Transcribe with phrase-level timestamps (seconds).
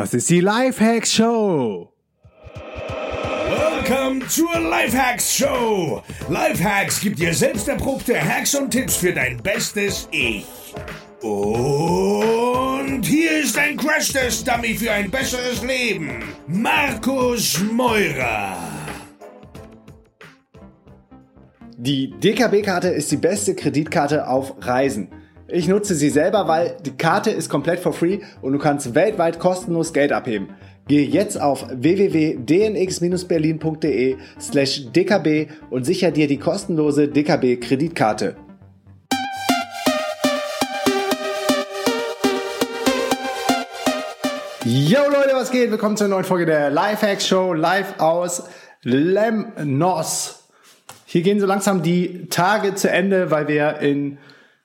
[0.00, 1.92] Das ist die Lifehacks Show.
[3.76, 6.02] Willkommen zur Lifehacks Show.
[6.30, 10.46] Lifehacks gibt dir selbst erprobte Hacks und Tipps für dein bestes Ich.
[11.20, 16.24] Und hier ist ein Crash-Test-Dummy für ein besseres Leben.
[16.46, 18.56] Markus Meurer.
[21.76, 25.10] Die DKB-Karte ist die beste Kreditkarte auf Reisen.
[25.52, 29.40] Ich nutze sie selber, weil die Karte ist komplett for free und du kannst weltweit
[29.40, 30.50] kostenlos Geld abheben.
[30.86, 38.36] Gehe jetzt auf www.dnx-berlin.de slash dkb und sicher dir die kostenlose DKB-Kreditkarte.
[44.64, 45.72] Yo Leute, was geht?
[45.72, 48.44] Willkommen zur neuen Folge der Lifehacks Show live aus
[48.84, 50.44] Lemnos.
[51.06, 54.18] Hier gehen so langsam die Tage zu Ende, weil wir in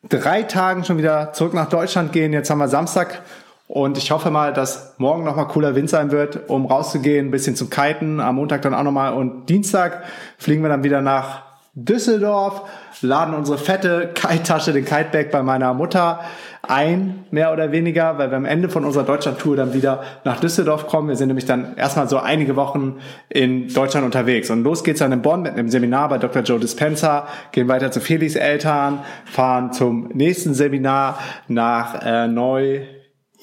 [0.10, 2.34] drei Tagen schon wieder zurück nach Deutschland gehen.
[2.34, 3.22] Jetzt haben wir Samstag
[3.68, 7.56] und ich hoffe mal, dass morgen nochmal cooler Wind sein wird, um rauszugehen, ein bisschen
[7.56, 8.20] zum Kiten.
[8.20, 10.04] Am Montag dann auch nochmal und Dienstag
[10.38, 12.62] fliegen wir dann wieder nach Düsseldorf,
[13.02, 16.22] laden unsere fette Kite-Tasche, den Kitebag bei meiner Mutter
[16.70, 20.88] ein, mehr oder weniger, weil wir am Ende von unserer Deutschland-Tour dann wieder nach Düsseldorf
[20.88, 21.10] kommen.
[21.10, 22.98] Wir sind nämlich dann erstmal so einige Wochen
[23.30, 24.50] in Deutschland unterwegs.
[24.50, 26.42] Und los geht's dann in Bonn mit einem Seminar bei Dr.
[26.44, 32.82] Joe Dispenza, gehen weiter zu Felix Eltern, fahren zum nächsten Seminar nach äh, Neu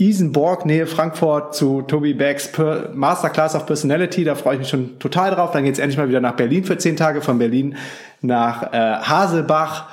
[0.09, 2.51] Isenborg, Nähe Frankfurt, zu Toby Becks
[2.93, 4.25] Masterclass of Personality.
[4.25, 5.53] Da freue ich mich schon total drauf.
[5.53, 7.77] Dann geht's endlich mal wieder nach Berlin für zehn Tage, von Berlin
[8.21, 9.89] nach äh, Haselbach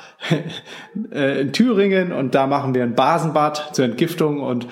[1.12, 4.68] äh, in Thüringen und da machen wir ein Basenbad zur Entgiftung und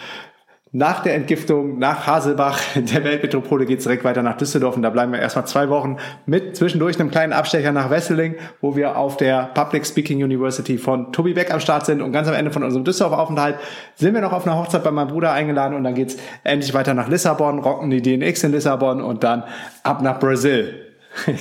[0.71, 4.89] nach der Entgiftung, nach Haselbach, der Weltmetropole, geht es direkt weiter nach Düsseldorf und da
[4.89, 9.17] bleiben wir erstmal zwei Wochen mit zwischendurch einem kleinen Abstecher nach Wesseling, wo wir auf
[9.17, 12.63] der Public Speaking University von Tobi Beck am Start sind und ganz am Ende von
[12.63, 13.57] unserem Düsseldorf-Aufenthalt
[13.95, 16.93] sind wir noch auf einer Hochzeit bei meinem Bruder eingeladen und dann geht's endlich weiter
[16.93, 19.43] nach Lissabon, rocken die DNX in Lissabon und dann
[19.83, 20.83] ab nach Brasil.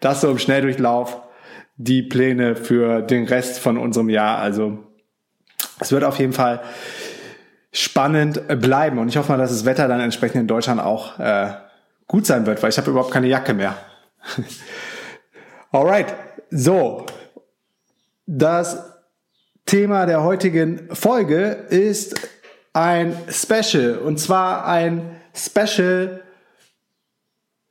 [0.00, 1.22] Das so im Schnelldurchlauf
[1.76, 4.38] die Pläne für den Rest von unserem Jahr.
[4.38, 4.78] Also
[5.80, 6.60] es wird auf jeden Fall
[7.76, 8.98] spannend bleiben.
[8.98, 11.48] Und ich hoffe mal, dass das Wetter dann entsprechend in Deutschland auch äh,
[12.06, 13.76] gut sein wird, weil ich habe überhaupt keine Jacke mehr.
[15.72, 16.14] Alright,
[16.50, 17.04] so.
[18.24, 18.82] Das
[19.66, 22.14] Thema der heutigen Folge ist
[22.72, 23.98] ein Special.
[23.98, 26.22] Und zwar ein Special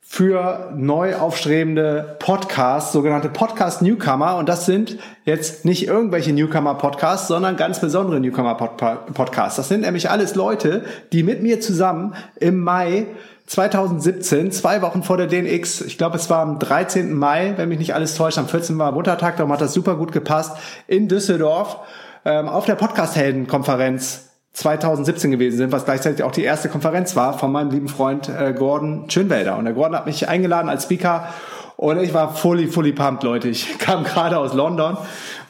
[0.08, 4.36] für neu aufstrebende Podcasts, sogenannte Podcast-Newcomer.
[4.36, 9.56] Und das sind jetzt nicht irgendwelche Newcomer-Podcasts, sondern ganz besondere Newcomer-Podcasts.
[9.56, 13.06] Das sind nämlich alles Leute, die mit mir zusammen im Mai
[13.46, 17.12] 2017, zwei Wochen vor der DNX, ich glaube es war am 13.
[17.12, 18.78] Mai, wenn mich nicht alles täuscht, am 14.
[18.78, 20.56] war Muttertag, darum hat das super gut gepasst,
[20.88, 21.78] in Düsseldorf
[22.24, 24.25] ähm, auf der Podcast-Helden-Konferenz
[24.56, 28.54] 2017 gewesen sind, was gleichzeitig auch die erste Konferenz war von meinem lieben Freund äh,
[28.54, 29.58] Gordon Schönwelder.
[29.58, 31.28] Und der Gordon hat mich eingeladen als Speaker
[31.76, 33.48] und ich war fully, fully pumped, Leute.
[33.48, 34.96] Ich kam gerade aus London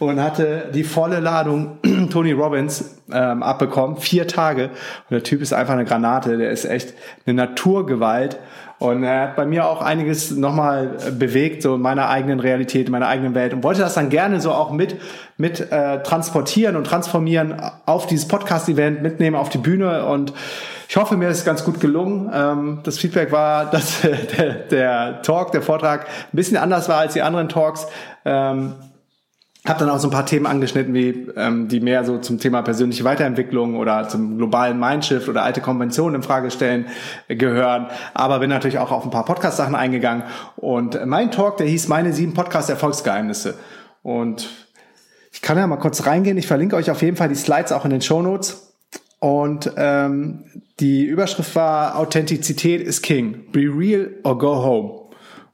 [0.01, 1.79] und hatte die volle Ladung
[2.11, 4.71] Tony Robbins ähm, abbekommen, vier Tage.
[5.09, 6.95] Und der Typ ist einfach eine Granate, der ist echt
[7.27, 8.41] eine Naturgewalt.
[8.79, 12.93] Und er hat bei mir auch einiges nochmal bewegt, so in meiner eigenen Realität, in
[12.93, 15.01] meiner eigenen Welt und wollte das dann gerne so auch mit,
[15.39, 17.57] mit äh, transportieren und transformieren
[17.87, 20.35] auf dieses Podcast-Event, mitnehmen auf die Bühne und
[20.89, 22.31] ich hoffe, mir ist es ganz gut gelungen.
[22.33, 26.99] Ähm, das Feedback war, dass äh, der, der Talk, der Vortrag ein bisschen anders war
[26.99, 27.87] als die anderen Talks.
[28.25, 28.75] Ähm,
[29.69, 32.63] habe dann auch so ein paar Themen angeschnitten, wie ähm, die mehr so zum Thema
[32.63, 36.87] persönliche Weiterentwicklung oder zum globalen Mindshift oder alte Konventionen in Frage stellen
[37.29, 37.87] äh, gehören.
[38.15, 40.25] Aber bin natürlich auch auf ein paar Podcast-Sachen eingegangen.
[40.57, 43.55] Und mein Talk, der hieß Meine sieben Podcast-Erfolgsgeheimnisse.
[44.03, 44.49] Und
[45.33, 46.39] ich kann ja mal kurz reingehen.
[46.39, 48.75] Ich verlinke euch auf jeden Fall die Slides auch in den Show Notes.
[49.19, 50.45] Und ähm,
[50.79, 53.51] die Überschrift war Authentizität ist King.
[53.53, 55.07] Be real or go home.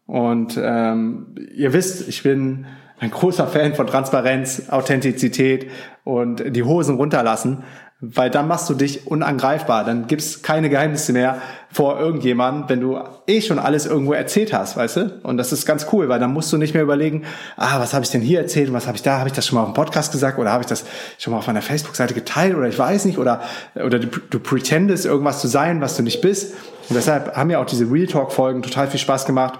[0.06, 2.66] Und ähm, ihr wisst, ich bin
[3.02, 5.68] ein großer Fan von Transparenz, Authentizität
[6.04, 7.64] und die Hosen runterlassen,
[8.00, 9.84] weil dann machst du dich unangreifbar.
[9.84, 14.76] Dann gibt's keine Geheimnisse mehr vor irgendjemandem, wenn du eh schon alles irgendwo erzählt hast,
[14.76, 15.20] weißt du?
[15.24, 17.24] Und das ist ganz cool, weil dann musst du nicht mehr überlegen,
[17.56, 19.18] ah, was habe ich denn hier erzählt und was habe ich da?
[19.18, 20.84] Habe ich das schon mal auf dem Podcast gesagt oder habe ich das
[21.18, 23.40] schon mal auf meiner Facebook-Seite geteilt oder ich weiß nicht oder
[23.74, 26.54] oder du, du pretendest irgendwas zu sein, was du nicht bist.
[26.88, 29.58] Und deshalb haben ja auch diese Real Talk-Folgen total viel Spaß gemacht.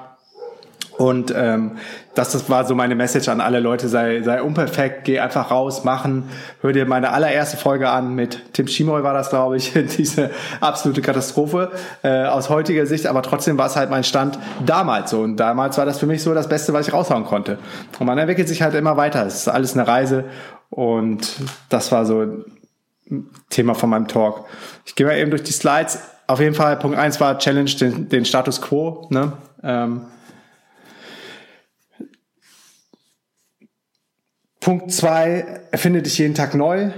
[1.03, 1.73] Und ähm,
[2.15, 5.83] das, das war so meine Message an alle Leute, sei, sei unperfekt, geh einfach raus,
[5.83, 6.29] machen.
[6.61, 11.03] Hör dir meine allererste Folge an mit Tim Schimoy war das, glaube ich, diese absolute
[11.03, 11.73] Katastrophe
[12.05, 15.23] äh, aus heutiger Sicht, aber trotzdem war es halt mein Stand damals so.
[15.23, 17.59] Und damals war das für mich so das Beste, was ich raushauen konnte.
[17.99, 19.27] Und man entwickelt sich halt immer weiter.
[19.27, 20.27] Es ist alles eine Reise
[20.71, 21.33] und
[21.69, 22.45] das war so
[23.51, 24.45] Thema von meinem Talk.
[24.87, 28.09] Ich gehe mal eben durch die Slides auf jeden Fall, Punkt eins war Challenge den,
[28.09, 29.09] den Status Quo.
[29.11, 29.33] Ne?
[29.65, 30.03] Ähm,
[34.63, 36.91] Punkt zwei erfinde dich jeden Tag neu.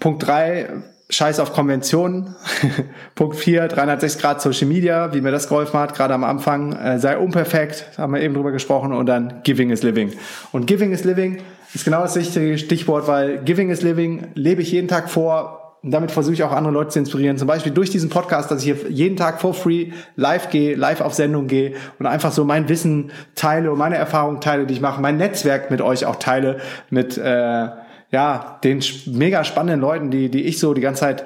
[0.00, 0.68] Punkt drei
[1.10, 2.34] Scheiß auf Konventionen.
[3.14, 6.72] Punkt 4, 360 Grad Social Media, wie mir das geholfen hat, gerade am Anfang.
[6.72, 8.94] Äh, sei unperfekt, haben wir eben drüber gesprochen.
[8.94, 10.12] Und dann Giving is Living.
[10.52, 11.42] Und Giving is Living
[11.74, 15.61] ist genau das richtige Stichwort, weil Giving is Living lebe ich jeden Tag vor.
[15.82, 17.36] Und damit versuche ich auch andere Leute zu inspirieren.
[17.36, 21.00] Zum Beispiel durch diesen Podcast, dass ich hier jeden Tag for free live gehe, live
[21.00, 24.80] auf Sendung gehe und einfach so mein Wissen teile und meine Erfahrungen teile, die ich
[24.80, 26.58] mache, mein Netzwerk mit euch auch teile,
[26.90, 27.68] mit äh,
[28.12, 31.24] ja, den mega spannenden Leuten, die, die ich so die ganze Zeit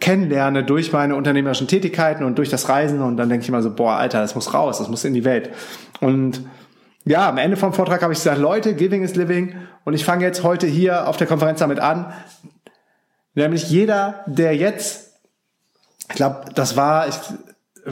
[0.00, 3.74] kennenlerne durch meine unternehmerischen Tätigkeiten und durch das Reisen und dann denke ich immer so,
[3.74, 5.50] boah, Alter, das muss raus, das muss in die Welt.
[6.00, 6.42] Und
[7.04, 9.54] ja, am Ende vom Vortrag habe ich gesagt, Leute, Giving is Living
[9.84, 12.12] und ich fange jetzt heute hier auf der Konferenz damit an,
[13.38, 15.12] nämlich jeder, der jetzt,
[16.08, 17.14] ich glaube, das war, ich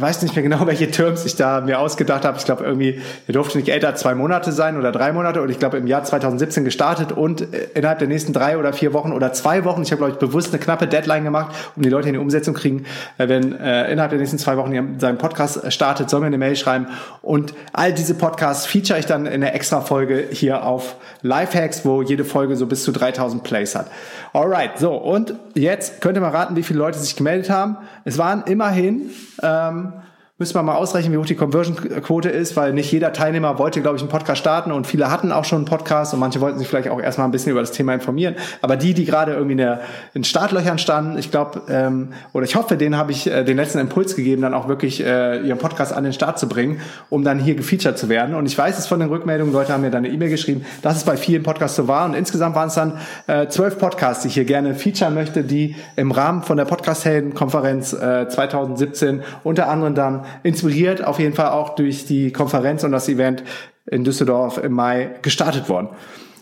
[0.00, 2.38] weiß nicht mehr genau, welche Terms ich da mir ausgedacht habe.
[2.38, 5.58] Ich glaube irgendwie, er durfte nicht älter zwei Monate sein oder drei Monate und ich
[5.58, 9.32] glaube im Jahr 2017 gestartet und äh, innerhalb der nächsten drei oder vier Wochen oder
[9.32, 12.14] zwei Wochen, ich habe glaube ich bewusst eine knappe Deadline gemacht, um die Leute in
[12.14, 12.84] die Umsetzung kriegen,
[13.18, 16.56] äh, wenn äh, innerhalb der nächsten zwei Wochen seinen Podcast startet, soll mir eine Mail
[16.56, 16.88] schreiben
[17.22, 22.02] und all diese Podcasts feature ich dann in der extra Folge hier auf Lifehacks, wo
[22.02, 23.90] jede Folge so bis zu 3000 Plays hat.
[24.32, 27.78] Alright, so und jetzt könnt ihr mal raten, wie viele Leute sich gemeldet haben.
[28.04, 29.10] Es waren immerhin
[29.42, 33.58] ähm, haben Müssen wir mal ausrechnen, wie hoch die Conversion-Quote ist, weil nicht jeder Teilnehmer
[33.58, 36.42] wollte, glaube ich, einen Podcast starten und viele hatten auch schon einen Podcast und manche
[36.42, 38.34] wollten sich vielleicht auch erstmal ein bisschen über das Thema informieren.
[38.60, 39.80] Aber die, die gerade irgendwie in, der,
[40.12, 43.78] in Startlöchern standen, ich glaube, ähm, oder ich hoffe, denen habe ich äh, den letzten
[43.78, 47.38] Impuls gegeben, dann auch wirklich äh, ihren Podcast an den Start zu bringen, um dann
[47.38, 48.34] hier gefeatured zu werden.
[48.34, 50.98] Und ich weiß es von den Rückmeldungen, Leute haben mir dann eine E-Mail geschrieben, dass
[50.98, 52.04] es bei vielen Podcasts so war.
[52.04, 55.76] Und insgesamt waren es dann äh, zwölf Podcasts, die ich hier gerne featuren möchte, die
[55.96, 61.74] im Rahmen von der Podcast-Helden-Konferenz äh, 2017 unter anderem dann inspiriert auf jeden Fall auch
[61.74, 63.42] durch die Konferenz und das Event
[63.86, 65.88] in Düsseldorf im Mai gestartet worden.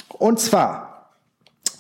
[0.09, 1.11] Und zwar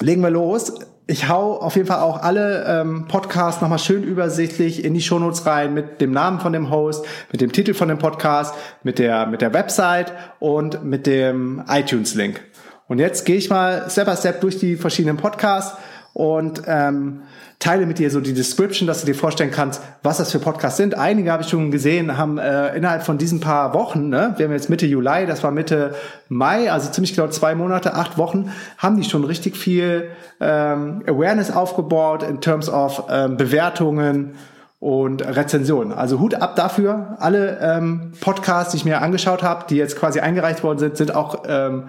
[0.00, 0.74] legen wir los.
[1.06, 5.44] Ich hau auf jeden Fall auch alle ähm, Podcasts nochmal schön übersichtlich in die Shownotes
[5.44, 9.26] rein mit dem Namen von dem Host, mit dem Titel von dem Podcast, mit der,
[9.26, 12.40] mit der Website und mit dem iTunes-Link.
[12.86, 15.76] Und jetzt gehe ich mal Step by Step durch die verschiedenen Podcasts
[16.14, 17.22] und ähm,
[17.58, 20.76] teile mit dir so die Description, dass du dir vorstellen kannst, was das für Podcasts
[20.76, 20.96] sind.
[20.96, 24.52] Einige habe ich schon gesehen, haben äh, innerhalb von diesen paar Wochen, ne, wir haben
[24.52, 25.94] jetzt Mitte Juli, das war Mitte
[26.28, 30.08] Mai, also ziemlich genau zwei Monate, acht Wochen, haben die schon richtig viel
[30.40, 34.37] ähm, Awareness aufgebaut in terms of ähm, Bewertungen
[34.78, 35.93] und Rezensionen.
[35.93, 37.17] Also Hut ab dafür.
[37.19, 41.14] Alle ähm, Podcasts, die ich mir angeschaut habe, die jetzt quasi eingereicht worden sind, sind
[41.14, 41.84] auch ähm,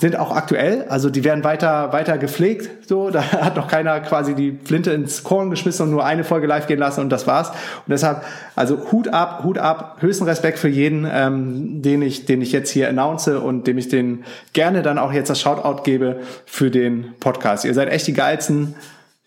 [0.00, 2.88] sind auch aktuell, also die werden weiter weiter gepflegt.
[2.88, 6.46] So, da hat noch keiner quasi die Flinte ins Korn geschmissen und nur eine Folge
[6.46, 7.50] live gehen lassen und das war's.
[7.50, 8.22] Und deshalb,
[8.56, 12.70] also Hut ab, Hut ab, höchsten Respekt für jeden, ähm, den ich den ich jetzt
[12.70, 14.24] hier announce und dem ich den
[14.54, 17.66] gerne dann auch jetzt das Shoutout gebe für den Podcast.
[17.66, 18.74] Ihr seid echt die geilsten,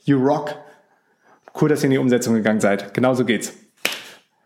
[0.05, 0.55] you rock.
[1.59, 2.95] Cool, dass ihr in die Umsetzung gegangen seid.
[2.95, 3.53] Genauso geht's.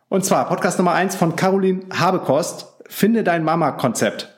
[0.10, 2.68] Und zwar Podcast Nummer eins von Caroline Habekost.
[2.90, 4.37] Finde dein Mama-Konzept.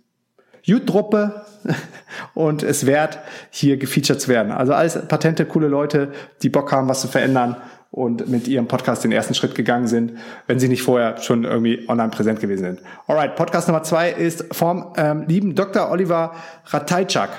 [0.62, 1.42] Jutruppe
[2.34, 3.18] und es wert,
[3.50, 4.50] hier gefeatured zu werden.
[4.50, 6.10] Also alles patente, coole Leute,
[6.42, 7.56] die Bock haben, was zu verändern
[7.90, 10.12] und mit ihrem Podcast den ersten Schritt gegangen sind,
[10.46, 12.80] wenn sie nicht vorher schon irgendwie online präsent gewesen sind.
[13.06, 15.90] Alright, Podcast Nummer zwei ist vom ähm, lieben Dr.
[15.90, 16.34] Oliver
[16.66, 17.30] Ratajczak.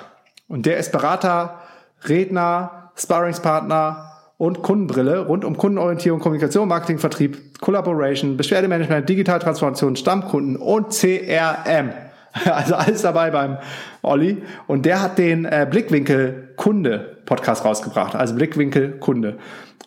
[0.48, 1.60] Und der ist Berater,
[2.08, 10.90] Redner, Sparringspartner und Kundenbrille rund um Kundenorientierung, Kommunikation, Marketing, Vertrieb, Collaboration, Beschwerdemanagement, Digitaltransformation, Stammkunden und
[10.90, 11.92] CRM.
[12.46, 13.58] Also alles dabei beim
[14.04, 14.44] Olli.
[14.68, 18.16] Und der hat den äh, Blickwinkel Kunde Podcast rausgebracht.
[18.16, 19.38] Also Blickwinkel Kunde.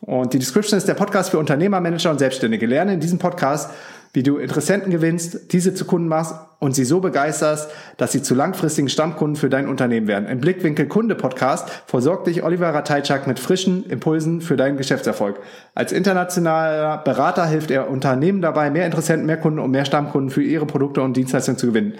[0.00, 2.67] Und die Description ist der Podcast für Unternehmer, Manager und Selbstständige.
[2.67, 3.71] Lerne in diesem Podcast,
[4.14, 8.35] wie du Interessenten gewinnst, diese zu Kunden machst und sie so begeisterst, dass sie zu
[8.35, 10.29] langfristigen Stammkunden für dein Unternehmen werden.
[10.29, 15.41] Im Blickwinkel Kunde Podcast versorgt dich Oliver Ratajczak mit frischen Impulsen für deinen Geschäftserfolg.
[15.75, 20.43] Als internationaler Berater hilft er Unternehmen dabei, mehr Interessenten, mehr Kunden und mehr Stammkunden für
[20.43, 21.95] ihre Produkte und Dienstleistungen zu gewinnen.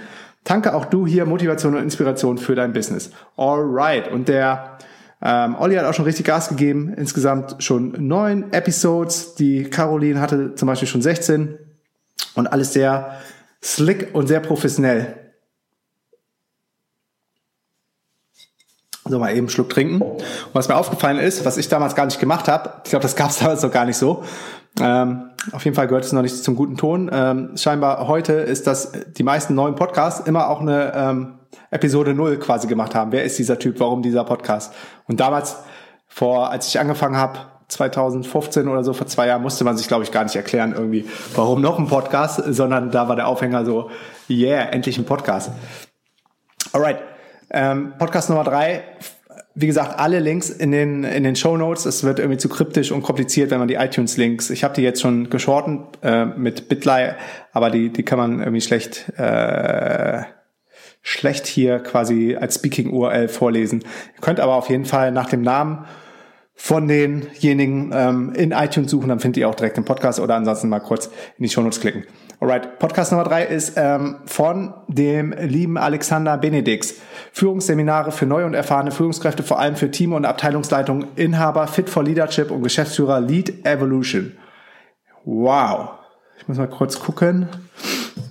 [0.45, 3.11] Tanke auch du hier Motivation und Inspiration für dein Business.
[3.37, 4.11] Alright.
[4.11, 4.79] Und der
[5.23, 6.93] ähm, Olli hat auch schon richtig Gas gegeben.
[6.97, 9.37] Insgesamt schon neun Episodes.
[9.37, 11.59] Die Caroline hatte zum Beispiel schon 16
[12.35, 13.19] und alles sehr
[13.63, 15.17] slick und sehr professionell.
[19.05, 20.01] So mal eben einen Schluck trinken.
[20.01, 20.23] Und
[20.55, 23.31] was mir aufgefallen ist, was ich damals gar nicht gemacht habe, ich glaube, das gab
[23.31, 24.25] es damals noch gar nicht so.
[24.81, 27.11] Ähm, auf jeden Fall gehört es noch nicht zum guten Ton.
[27.13, 31.35] Ähm, scheinbar heute ist, dass die meisten neuen Podcasts immer auch eine ähm,
[31.71, 33.13] Episode null quasi gemacht haben.
[33.13, 33.81] Wer ist dieser Typ?
[33.81, 34.73] Warum dieser Podcast?
[35.07, 35.57] Und damals,
[36.09, 37.39] vor, als ich angefangen habe,
[37.69, 41.09] 2015 oder so, vor zwei Jahren, musste man sich, glaube ich, gar nicht erklären, irgendwie,
[41.35, 43.91] warum noch ein Podcast, sondern da war der Aufhänger so,
[44.29, 45.51] yeah, endlich ein Podcast.
[46.73, 46.99] Alright.
[47.51, 48.83] Ähm, Podcast Nummer drei.
[49.55, 51.85] Wie gesagt, alle Links in den, in den Show Notes.
[51.85, 55.01] Es wird irgendwie zu kryptisch und kompliziert, wenn man die iTunes-Links, ich habe die jetzt
[55.01, 57.11] schon geschorten äh, mit Bitly,
[57.53, 60.23] aber die, die kann man irgendwie schlecht, äh,
[61.03, 63.81] schlecht hier quasi als Speaking-URL vorlesen.
[64.15, 65.85] Ihr könnt aber auf jeden Fall nach dem Namen
[66.55, 70.69] von denjenigen ähm, in iTunes suchen, dann findet ihr auch direkt den Podcast oder ansonsten
[70.69, 71.07] mal kurz
[71.37, 72.05] in die Shownotes klicken.
[72.43, 76.97] Alright, Podcast Nummer drei ist ähm, von dem lieben Alexander Benedix.
[77.33, 82.03] Führungsseminare für neue und erfahrene Führungskräfte, vor allem für Team- und Abteilungsleitung, Inhaber, Fit for
[82.03, 84.37] Leadership und Geschäftsführer Lead Evolution.
[85.25, 85.91] Wow.
[86.37, 87.47] Ich muss mal kurz gucken.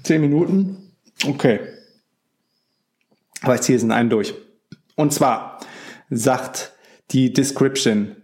[0.03, 0.91] Zehn Minuten.
[1.25, 1.61] Okay.
[3.43, 4.33] Aber ich ziehe es in einen durch.
[4.97, 5.61] Und zwar
[6.09, 6.73] sagt
[7.11, 8.17] die Description,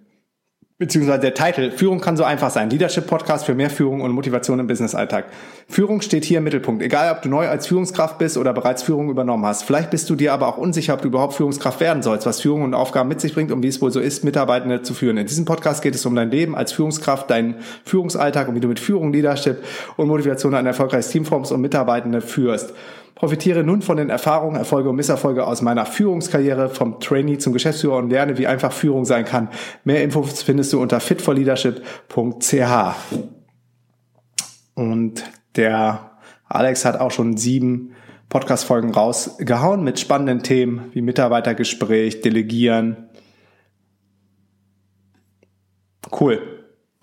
[0.80, 2.70] beziehungsweise der Titel, Führung kann so einfach sein.
[2.70, 5.26] Leadership Podcast für mehr Führung und Motivation im Business-Alltag.
[5.68, 6.84] Führung steht hier im Mittelpunkt.
[6.84, 9.64] Egal, ob du neu als Führungskraft bist oder bereits Führung übernommen hast.
[9.64, 12.62] Vielleicht bist du dir aber auch unsicher, ob du überhaupt Führungskraft werden sollst, was Führung
[12.62, 15.18] und Aufgaben mit sich bringt und wie es wohl so ist, Mitarbeitende zu führen.
[15.18, 18.68] In diesem Podcast geht es um dein Leben als Führungskraft, deinen Führungsalltag und wie du
[18.68, 19.64] mit Führung, Leadership
[19.96, 22.74] und Motivation ein erfolgreiches Team formst und Mitarbeitende führst.
[23.18, 27.98] Profitiere nun von den Erfahrungen, Erfolge und Misserfolge aus meiner Führungskarriere vom Trainee zum Geschäftsführer
[27.98, 29.50] und lerne, wie einfach Führung sein kann.
[29.84, 32.62] Mehr Infos findest du unter fitforleadership.ch.
[34.76, 35.24] Und
[35.56, 36.12] der
[36.48, 37.96] Alex hat auch schon sieben
[38.30, 43.10] Podcast-Folgen rausgehauen mit spannenden Themen wie Mitarbeitergespräch, Delegieren.
[46.12, 46.57] Cool.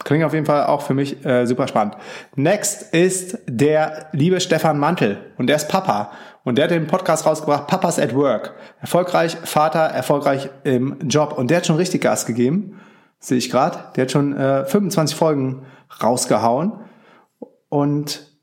[0.05, 1.97] Klingt auf jeden Fall auch für mich äh, super spannend.
[2.37, 6.13] Next ist der liebe Stefan Mantel und der ist Papa
[6.45, 8.55] und der hat den Podcast rausgebracht, Papas at Work.
[8.81, 12.81] Erfolgreich Vater, erfolgreich im Job und der hat schon richtig Gas gegeben,
[13.19, 13.79] sehe ich gerade.
[13.97, 15.65] Der hat schon äh, 25 Folgen
[16.03, 16.73] rausgehauen
[17.71, 18.34] und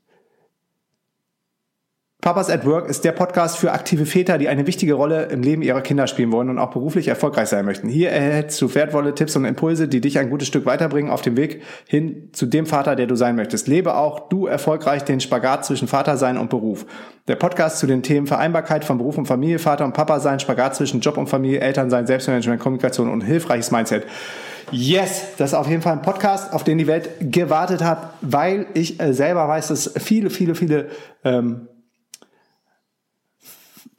[2.22, 5.60] Papas at Work ist der Podcast für aktive Väter, die eine wichtige Rolle im Leben
[5.60, 7.88] ihrer Kinder spielen wollen und auch beruflich erfolgreich sein möchten.
[7.88, 11.36] Hier erhältst du wertvolle Tipps und Impulse, die dich ein gutes Stück weiterbringen auf dem
[11.36, 13.66] Weg hin zu dem Vater, der du sein möchtest.
[13.66, 16.86] Lebe auch du erfolgreich den Spagat zwischen Vatersein und Beruf.
[17.26, 20.76] Der Podcast zu den Themen Vereinbarkeit von Beruf und Familie, Vater und Papa sein, Spagat
[20.76, 24.06] zwischen Job und Familie, Elternsein, Selbstmanagement, Kommunikation und hilfreiches Mindset.
[24.70, 28.66] Yes, das ist auf jeden Fall ein Podcast, auf den die Welt gewartet hat, weil
[28.74, 30.86] ich äh, selber weiß, dass viele, viele, viele
[31.24, 31.66] ähm,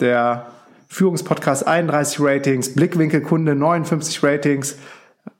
[0.00, 0.46] Der
[0.88, 2.74] Führungspodcast 31 Ratings.
[2.74, 4.78] Blickwinkel Kunde 59 Ratings.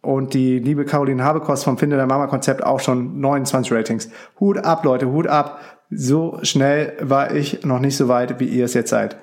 [0.02, 4.10] Und die liebe Caroline Habekost vom Finde der Mama Konzept auch schon 29 Ratings.
[4.40, 5.60] Hut ab, Leute, Hut ab.
[5.90, 9.16] So schnell war ich noch nicht so weit, wie ihr es jetzt seid.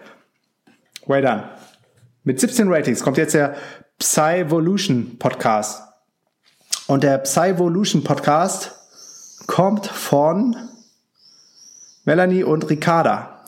[1.05, 1.43] Way done.
[2.27, 3.53] Mit 17 Ratings kommt jetzt der
[4.00, 5.84] Psyvolution Podcast.
[6.88, 8.72] Und der Psyvolution Podcast,
[9.46, 10.55] kommt von
[12.03, 13.44] Melanie und Ricarda.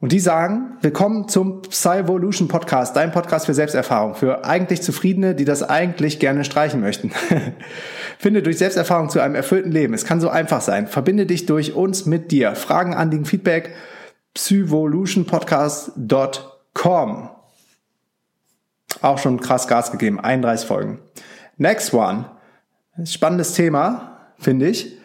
[0.00, 5.44] Und die sagen, willkommen zum Psyvolution Podcast, dein Podcast für Selbsterfahrung, für eigentlich Zufriedene, die
[5.44, 7.12] das eigentlich gerne streichen möchten.
[8.18, 9.94] Finde durch Selbsterfahrung zu einem erfüllten Leben.
[9.94, 10.88] Es kann so einfach sein.
[10.88, 12.56] Verbinde dich durch uns mit dir.
[12.56, 13.76] Fragen, Anliegen, Feedback,
[14.34, 17.29] psyvolutionpodcast.com.
[19.02, 21.00] Auch schon krass Gas gegeben, 31 Folgen.
[21.56, 22.26] Next one.
[23.04, 24.98] Spannendes Thema, finde ich.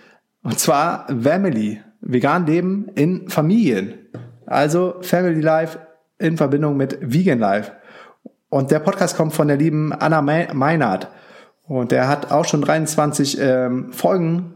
[0.43, 1.81] Und zwar Family.
[2.01, 3.95] Vegan leben in Familien.
[4.45, 5.79] Also Family Life
[6.19, 7.71] in Verbindung mit Vegan Life.
[8.49, 11.09] Und der Podcast kommt von der lieben Anna Meinert.
[11.67, 14.54] Und der hat auch schon 23 ähm, Folgen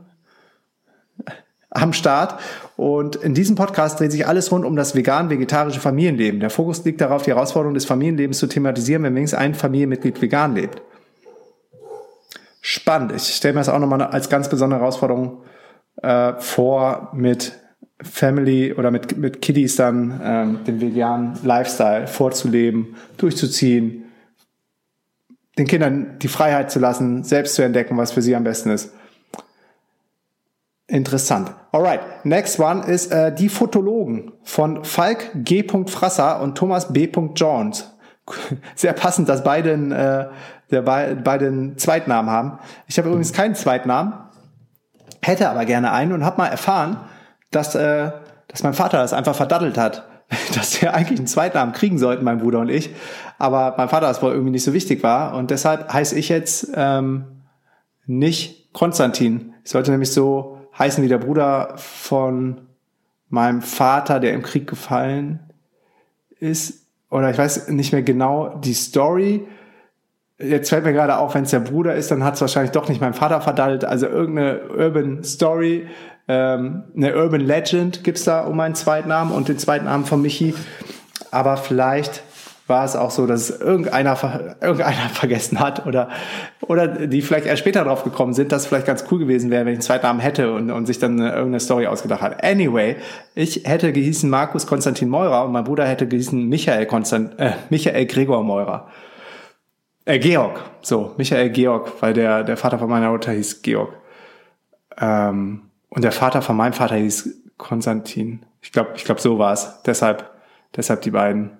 [1.70, 2.40] am Start.
[2.78, 6.40] Und in diesem Podcast dreht sich alles rund um das vegan-vegetarische Familienleben.
[6.40, 10.56] Der Fokus liegt darauf, die Herausforderung des Familienlebens zu thematisieren, wenn wenigstens ein Familienmitglied vegan
[10.56, 10.82] lebt.
[12.62, 13.14] Spannend.
[13.14, 15.44] Ich stelle mir das auch nochmal als ganz besondere Herausforderung
[16.02, 17.54] äh, vor, mit
[18.02, 24.06] Family oder mit, mit Kiddies dann ähm, den veganen Lifestyle vorzuleben, durchzuziehen,
[25.58, 28.94] den Kindern die Freiheit zu lassen, selbst zu entdecken, was für sie am besten ist.
[30.90, 31.54] Interessant.
[31.72, 35.64] Alright, next one ist äh, die Fotologen von Falk G.
[35.86, 37.08] Frasser und Thomas B.
[37.36, 37.96] Jones.
[38.76, 40.34] Sehr passend, dass beide, äh,
[40.72, 42.60] der be beide einen Zweitnamen haben.
[42.88, 44.14] Ich habe übrigens keinen Zweitnamen,
[45.22, 46.98] hätte aber gerne einen und habe mal erfahren,
[47.52, 48.12] dass, äh,
[48.48, 50.08] dass mein Vater das einfach verdattelt hat.
[50.54, 52.92] Dass wir eigentlich einen Zweitnamen kriegen sollten, mein Bruder und ich.
[53.40, 55.34] Aber mein Vater das wohl irgendwie nicht so wichtig war.
[55.34, 57.42] Und deshalb heiße ich jetzt ähm,
[58.06, 59.56] nicht Konstantin.
[59.64, 62.62] Ich sollte nämlich so heißen wie der Bruder von
[63.30, 65.40] meinem Vater, der im Krieg gefallen
[66.40, 66.88] ist.
[67.12, 69.46] Oder ich weiß nicht mehr genau die Story.
[70.40, 72.88] Jetzt fällt mir gerade auf, wenn es der Bruder ist, dann hat es wahrscheinlich doch
[72.88, 73.84] nicht mein Vater verdattelt.
[73.84, 75.88] Also irgendeine Urban Story
[76.30, 80.54] ähm, eine Urban Legend gibt's da um meinen Zweitnamen und den Zweitnamen von Michi.
[81.32, 82.24] Aber vielleicht
[82.70, 84.18] war es auch so, dass irgendeiner,
[84.62, 86.10] irgendeiner vergessen hat oder,
[86.62, 89.66] oder die vielleicht erst später drauf gekommen sind, dass es vielleicht ganz cool gewesen wäre,
[89.66, 92.44] wenn ich einen Zweitnamen hätte und, und sich dann irgendeine Story ausgedacht hat.
[92.44, 92.98] Anyway,
[93.36, 98.06] ich hätte gehießen Markus Konstantin Meurer und mein Bruder hätte gehießen Michael Konstant, äh, Michael
[98.06, 98.88] Gregor Meurer.
[100.06, 103.94] Äh, Georg, so, Michael Georg, weil der, der Vater von meiner Mutter hieß Georg.
[105.00, 108.44] Ähm, und der Vater von meinem Vater hieß Konstantin.
[108.62, 109.82] Ich glaube, ich glaube, so war es.
[109.86, 110.30] Deshalb,
[110.76, 111.59] deshalb die beiden.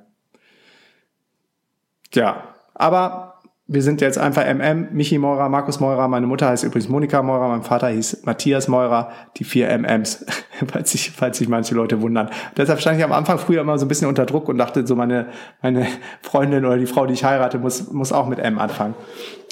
[2.14, 2.44] Ja,
[2.74, 3.30] aber
[3.72, 7.50] wir sind jetzt einfach MM, Michi Meurer, Markus Meurer, meine Mutter heißt übrigens Monika Meurer,
[7.50, 10.26] mein Vater hieß Matthias Meurer, die vier MMs,
[10.68, 12.32] falls sich, falls sich manche Leute wundern.
[12.58, 14.96] Deshalb stand ich am Anfang früher immer so ein bisschen unter Druck und dachte, so
[14.96, 15.28] meine,
[15.62, 15.86] meine
[16.24, 18.96] Freundin oder die Frau, die ich heirate, muss, muss auch mit M anfangen.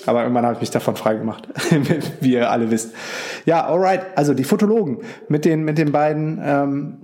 [0.07, 1.47] Aber irgendwann habe ich mich davon frei gemacht,
[2.21, 2.95] wie ihr alle wisst.
[3.45, 4.01] Ja, alright.
[4.15, 6.97] Also die Fotologen mit den, mit den beiden ähm,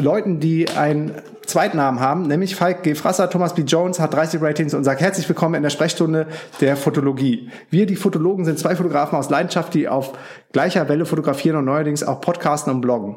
[0.00, 1.12] Leuten, die einen
[1.46, 2.94] Zweitnamen haben, nämlich Falk G.
[2.94, 3.62] Frasser, Thomas B.
[3.62, 6.26] Jones hat 30 Ratings und sagt herzlich willkommen in der Sprechstunde
[6.60, 7.50] der Fotologie.
[7.70, 10.12] Wir, die Fotologen, sind zwei Fotografen aus Leidenschaft, die auf
[10.52, 13.16] gleicher Welle fotografieren und neuerdings auch podcasten und bloggen.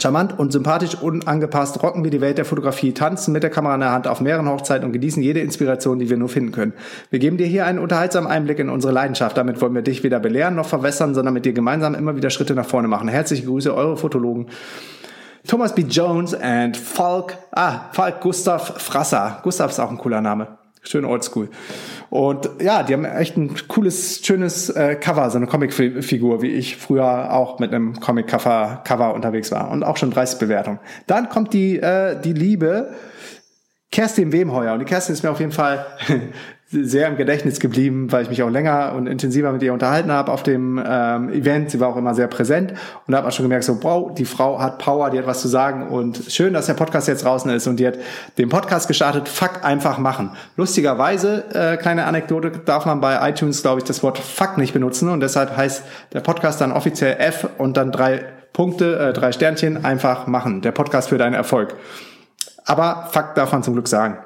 [0.00, 3.80] Charmant und sympathisch unangepasst rocken wir die Welt der Fotografie, tanzen mit der Kamera in
[3.80, 6.74] der Hand auf mehreren Hochzeiten und genießen jede Inspiration, die wir nur finden können.
[7.10, 9.36] Wir geben dir hier einen unterhaltsamen Einblick in unsere Leidenschaft.
[9.36, 12.54] Damit wollen wir dich weder belehren noch verwässern, sondern mit dir gemeinsam immer wieder Schritte
[12.54, 13.08] nach vorne machen.
[13.08, 14.48] Herzliche Grüße, eure Fotologen.
[15.46, 15.82] Thomas B.
[15.82, 19.40] Jones and Falk, ah, Falk Gustav Frasser.
[19.42, 20.58] Gustav ist auch ein cooler Name.
[20.82, 21.48] Schön oldschool.
[22.10, 26.76] Und ja, die haben echt ein cooles, schönes äh, Cover, so eine Comicfigur, wie ich
[26.76, 29.70] früher auch mit einem Comic-Cover Cover unterwegs war.
[29.70, 30.78] Und auch schon 30 Bewertungen.
[31.06, 32.94] Dann kommt die, äh, die Liebe
[33.90, 34.74] Kerstin Wemheuer.
[34.74, 35.86] Und die Kerstin ist mir auf jeden Fall
[36.68, 40.32] sehr im Gedächtnis geblieben, weil ich mich auch länger und intensiver mit ihr unterhalten habe
[40.32, 41.70] auf dem ähm, Event.
[41.70, 44.24] Sie war auch immer sehr präsent und da hat man schon gemerkt, so, wow, die
[44.24, 47.48] Frau hat Power, die hat was zu sagen und schön, dass der Podcast jetzt draußen
[47.52, 47.98] ist und die hat
[48.36, 50.30] den Podcast gestartet, Fuck einfach machen.
[50.56, 55.08] Lustigerweise, äh, kleine Anekdote, darf man bei iTunes, glaube ich, das Wort Fuck nicht benutzen
[55.08, 59.84] und deshalb heißt der Podcast dann offiziell F und dann drei Punkte, äh, drei Sternchen,
[59.84, 60.62] einfach machen.
[60.62, 61.76] Der Podcast für deinen Erfolg.
[62.64, 64.18] Aber Fuck darf man zum Glück sagen.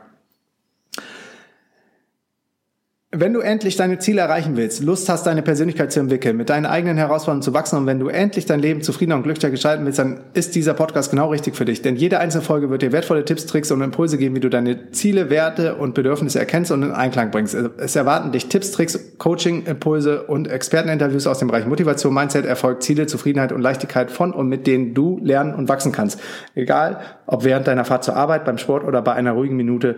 [3.12, 6.64] Wenn du endlich deine Ziele erreichen willst, Lust hast, deine Persönlichkeit zu entwickeln, mit deinen
[6.64, 9.98] eigenen Herausforderungen zu wachsen und wenn du endlich dein Leben zufriedener und glücklicher gestalten willst,
[9.98, 11.82] dann ist dieser Podcast genau richtig für dich.
[11.82, 14.92] Denn jede einzelne Folge wird dir wertvolle Tipps, Tricks und Impulse geben, wie du deine
[14.92, 17.52] Ziele, Werte und Bedürfnisse erkennst und in Einklang bringst.
[17.78, 22.80] Es erwarten dich Tipps, Tricks, Coaching, Impulse und Experteninterviews aus dem Bereich Motivation, Mindset, Erfolg,
[22.80, 26.20] Ziele, Zufriedenheit und Leichtigkeit von und mit denen du lernen und wachsen kannst.
[26.54, 29.96] Egal, ob während deiner Fahrt zur Arbeit, beim Sport oder bei einer ruhigen Minute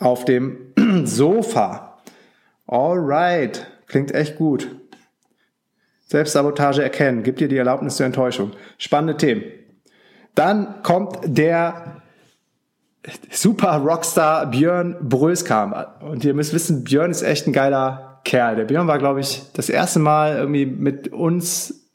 [0.00, 0.56] auf dem
[1.04, 1.87] Sofa.
[2.68, 4.68] Alright, klingt echt gut.
[6.06, 8.52] Selbstsabotage erkennen, gibt dir die Erlaubnis zur Enttäuschung.
[8.76, 9.42] Spannende Themen.
[10.34, 12.02] Dann kommt der
[13.30, 15.74] super Rockstar Björn Bröskam.
[16.00, 18.56] Und ihr müsst wissen, Björn ist echt ein geiler Kerl.
[18.56, 21.86] Der Björn war, glaube ich, das erste Mal irgendwie mit uns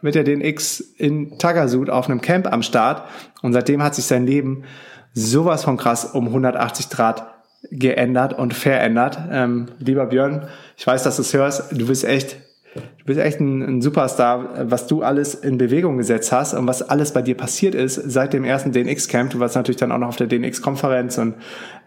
[0.00, 3.08] mit der DNX in Tagasud auf einem Camp am Start.
[3.42, 4.64] Und seitdem hat sich sein Leben
[5.12, 7.37] sowas von krass um 180 Grad
[7.70, 9.18] geändert und verändert.
[9.30, 11.72] Ähm, lieber Björn, ich weiß, dass du es hörst.
[11.72, 12.36] Du bist echt
[12.74, 16.82] Du bist echt ein, ein, Superstar, was du alles in Bewegung gesetzt hast und was
[16.82, 19.30] alles bei dir passiert ist seit dem ersten DNX-Camp.
[19.30, 21.34] Du warst natürlich dann auch noch auf der DNX-Konferenz und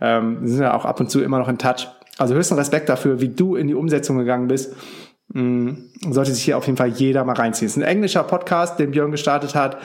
[0.02, 1.88] ähm, sind ja auch ab und zu immer noch in Touch.
[2.18, 4.74] Also höchsten Respekt dafür, wie du in die Umsetzung gegangen bist.
[5.34, 5.90] Mhm.
[6.10, 7.68] Sollte sich hier auf jeden Fall jeder mal reinziehen.
[7.68, 9.78] Es ist ein englischer Podcast, den Björn gestartet hat.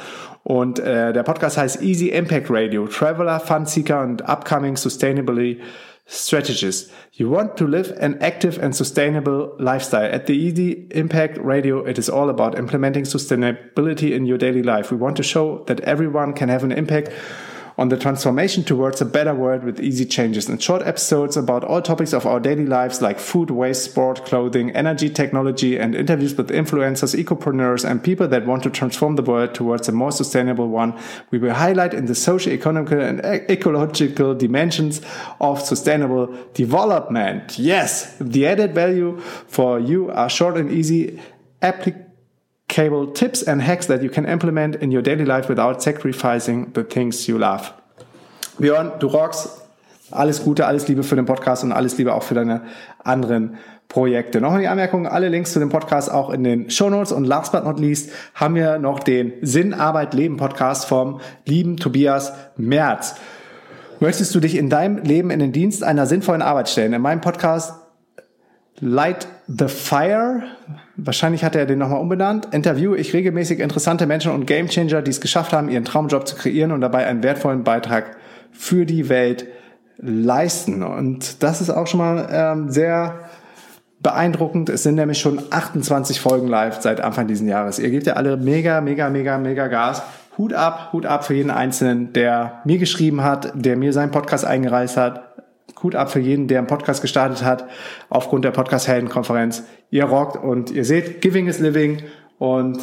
[0.46, 2.86] Und äh, der Podcast heißt Easy Impact Radio.
[2.86, 5.58] Traveler, Fun Seeker und Upcoming Sustainability
[6.06, 6.92] strategist.
[7.14, 10.08] You want to live an active and sustainable lifestyle.
[10.08, 14.92] At the Easy Impact Radio, it is all about implementing sustainability in your daily life.
[14.92, 17.10] We want to show that everyone can have an impact
[17.78, 21.82] on the transformation towards a better world with easy changes and short episodes about all
[21.82, 26.48] topics of our daily lives like food, waste, sport, clothing, energy, technology, and interviews with
[26.48, 30.98] influencers, ecopreneurs, and people that want to transform the world towards a more sustainable one.
[31.30, 35.02] We will highlight in the social, economical, and ecological dimensions
[35.40, 37.58] of sustainable development.
[37.58, 41.20] Yes, the added value for you are short and easy
[41.60, 42.05] applications
[42.76, 46.84] Cable tips and hacks that you can implement in your daily life without sacrificing the
[46.84, 47.72] things you love.
[48.58, 49.62] Björn, du rockst.
[50.10, 52.60] Alles Gute, alles Liebe für den Podcast und alles Liebe auch für deine
[53.02, 53.56] anderen
[53.88, 54.42] Projekte.
[54.42, 57.52] Noch die Anmerkung, alle Links zu dem Podcast auch in den Show Notes und last
[57.52, 63.14] but not least haben wir noch den Sinn, Arbeit, Leben Podcast vom lieben Tobias Merz.
[64.00, 66.92] Möchtest du dich in deinem Leben in den Dienst einer sinnvollen Arbeit stellen?
[66.92, 67.72] In meinem Podcast
[68.80, 70.42] Light the Fire,
[70.96, 75.20] wahrscheinlich hat er den nochmal umbenannt, interviewe ich regelmäßig interessante Menschen und Gamechanger, die es
[75.20, 78.16] geschafft haben, ihren Traumjob zu kreieren und dabei einen wertvollen Beitrag
[78.52, 79.46] für die Welt
[79.98, 80.82] leisten.
[80.82, 83.20] Und das ist auch schon mal ähm, sehr
[84.00, 84.68] beeindruckend.
[84.68, 87.78] Es sind nämlich schon 28 Folgen live seit Anfang dieses Jahres.
[87.78, 90.02] Ihr gebt ja alle mega, mega, mega, mega Gas.
[90.38, 94.44] Hut ab, Hut ab für jeden Einzelnen, der mir geschrieben hat, der mir seinen Podcast
[94.44, 95.25] eingereist hat,
[95.86, 97.68] Hut ab für jeden, der einen Podcast gestartet hat,
[98.08, 99.62] aufgrund der Podcast-Helden-Konferenz.
[99.90, 102.02] Ihr rockt und ihr seht, Giving is Living
[102.38, 102.78] und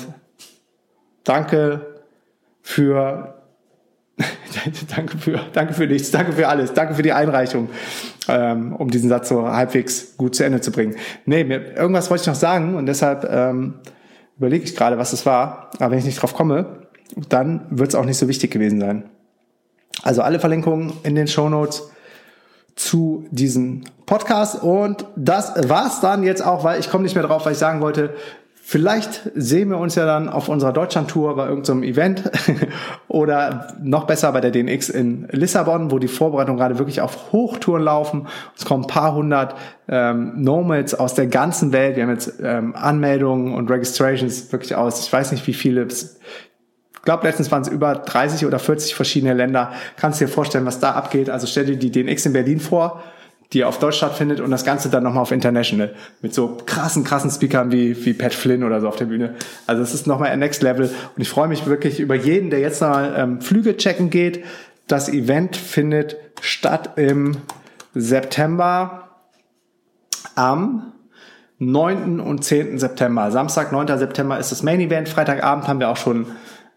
[1.26, 2.02] danke
[2.62, 3.42] für
[4.96, 7.70] danke für, danke für nichts, danke für alles, danke für die Einreichung,
[8.30, 10.96] ähm, um diesen Satz so halbwegs gut zu Ende zu bringen.
[11.26, 13.80] Nee, mir, irgendwas wollte ich noch sagen und deshalb ähm,
[14.38, 15.72] überlege ich gerade, was es war.
[15.80, 16.88] Aber wenn ich nicht drauf komme,
[17.28, 19.10] dann wird es auch nicht so wichtig gewesen sein.
[20.04, 21.92] Also alle Verlinkungen in den Show Notes
[22.76, 24.62] zu diesem Podcast.
[24.62, 27.82] Und das war's dann jetzt auch, weil ich komme nicht mehr drauf, weil ich sagen
[27.82, 28.14] wollte,
[28.66, 32.32] Vielleicht sehen wir uns ja dann auf unserer Deutschland-Tour bei irgendeinem Event
[33.10, 37.84] oder noch besser bei der DNX in Lissabon, wo die Vorbereitungen gerade wirklich auf Hochtouren
[37.84, 38.28] laufen.
[38.58, 39.56] Es kommen ein paar hundert
[39.90, 41.98] ähm, Nomads aus der ganzen Welt.
[41.98, 45.86] Wir haben jetzt ähm, Anmeldungen und Registrations wirklich aus, ich weiß nicht wie viele,
[47.04, 49.72] glaube, letztens waren es über 30 oder 40 verschiedene Länder.
[49.98, 51.30] Kannst dir vorstellen, was da abgeht.
[51.30, 53.04] Also stell dir die DNX in Berlin vor,
[53.52, 55.94] die auf Deutsch stattfindet und das Ganze dann nochmal auf International.
[56.22, 59.36] Mit so krassen, krassen Speakern wie, wie Pat Flynn oder so auf der Bühne.
[59.68, 60.89] Also es ist nochmal ein Next Level.
[61.16, 64.44] Und ich freue mich wirklich über jeden, der jetzt mal ähm, Flüge checken geht.
[64.88, 67.38] Das Event findet statt im
[67.94, 69.10] September
[70.36, 70.94] am
[71.60, 72.20] 9.
[72.20, 72.80] und 10.
[72.80, 73.30] September.
[73.32, 73.98] Samstag, 9.
[74.00, 75.10] September ist das Main Event.
[75.10, 76.28] Freitagabend haben wir auch schon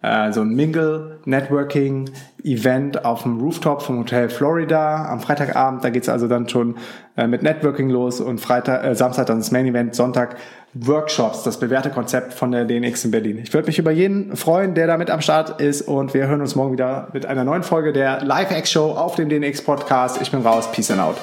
[0.06, 5.82] äh, so ein Mingle-Networking-Event auf dem Rooftop vom Hotel Florida am Freitagabend.
[5.84, 6.76] Da geht's also dann schon
[7.16, 10.36] äh, mit Networking los und Freitag, äh, Samstag dann das Main Event, Sonntag
[10.74, 13.40] Workshops, das bewährte Konzept von der DNX in Berlin.
[13.42, 16.42] Ich würde mich über jeden freuen, der da mit am Start ist und wir hören
[16.42, 20.20] uns morgen wieder mit einer neuen Folge der Live-X-Show auf dem DNX Podcast.
[20.20, 20.70] Ich bin raus.
[20.70, 21.16] Peace and out.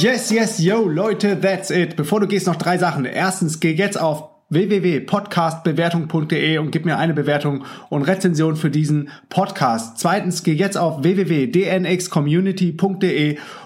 [0.00, 1.94] Yes, yes, yo, Leute, that's it.
[1.94, 3.04] Bevor du gehst, noch drei Sachen.
[3.04, 9.98] Erstens, geh jetzt auf www.podcastbewertung.de und gib mir eine Bewertung und Rezension für diesen Podcast.
[9.98, 13.38] Zweitens, geh jetzt auf www.dnxcommunity.de